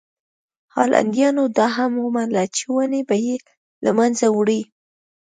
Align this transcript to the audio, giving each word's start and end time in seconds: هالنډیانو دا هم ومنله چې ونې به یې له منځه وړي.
هالنډیانو 0.75 1.43
دا 1.57 1.67
هم 1.75 1.91
ومنله 2.05 2.43
چې 2.55 2.63
ونې 2.73 3.01
به 3.09 3.15
یې 3.25 3.35
له 3.85 3.91
منځه 3.97 4.25
وړي. 4.37 4.61